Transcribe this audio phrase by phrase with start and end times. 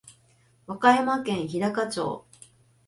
[0.65, 2.25] 和歌山県日高町